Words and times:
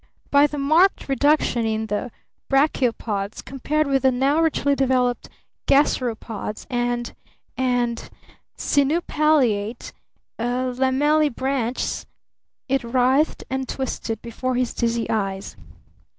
"By 0.31 0.47
the 0.47 0.57
marked 0.57 1.07
reduction 1.07 1.63
in 1.67 1.85
the 1.85 2.09
Brachiopods 2.49 3.45
compared 3.45 3.85
with 3.85 4.01
the 4.01 4.09
now 4.11 4.41
richly 4.41 4.73
developed 4.73 5.29
Gasteropods 5.67 6.65
and 6.71 7.13
and 7.55 8.09
sinupalliate 8.57 9.91
Lamellibranchs," 10.39 12.07
it 12.67 12.83
writhed 12.83 13.43
and 13.47 13.69
twisted 13.69 14.23
before 14.23 14.55
his 14.55 14.73
dizzy 14.73 15.07
eyes. 15.07 15.55